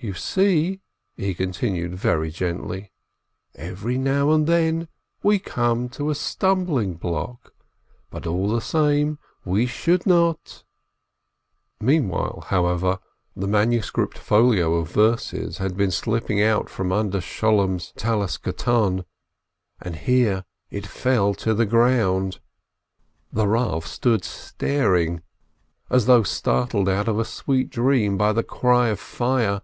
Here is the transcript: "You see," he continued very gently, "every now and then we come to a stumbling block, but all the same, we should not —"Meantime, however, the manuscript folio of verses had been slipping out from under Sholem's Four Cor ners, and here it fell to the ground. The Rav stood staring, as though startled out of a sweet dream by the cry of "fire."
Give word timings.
"You 0.00 0.14
see," 0.14 0.80
he 1.16 1.34
continued 1.34 1.96
very 1.96 2.30
gently, 2.30 2.92
"every 3.56 3.98
now 3.98 4.30
and 4.30 4.46
then 4.46 4.86
we 5.24 5.40
come 5.40 5.88
to 5.88 6.08
a 6.10 6.14
stumbling 6.14 6.94
block, 6.94 7.52
but 8.08 8.24
all 8.24 8.48
the 8.48 8.60
same, 8.60 9.18
we 9.44 9.66
should 9.66 10.06
not 10.06 10.62
—"Meantime, 11.80 12.42
however, 12.46 13.00
the 13.34 13.48
manuscript 13.48 14.16
folio 14.18 14.74
of 14.74 14.92
verses 14.92 15.58
had 15.58 15.76
been 15.76 15.90
slipping 15.90 16.40
out 16.40 16.70
from 16.70 16.92
under 16.92 17.18
Sholem's 17.18 17.88
Four 18.00 18.28
Cor 18.54 18.90
ners, 18.90 19.04
and 19.82 19.96
here 19.96 20.44
it 20.70 20.86
fell 20.86 21.34
to 21.34 21.54
the 21.54 21.66
ground. 21.66 22.38
The 23.32 23.48
Rav 23.48 23.84
stood 23.84 24.22
staring, 24.24 25.22
as 25.90 26.06
though 26.06 26.22
startled 26.22 26.88
out 26.88 27.08
of 27.08 27.18
a 27.18 27.24
sweet 27.24 27.68
dream 27.68 28.16
by 28.16 28.32
the 28.32 28.44
cry 28.44 28.90
of 28.90 29.00
"fire." 29.00 29.56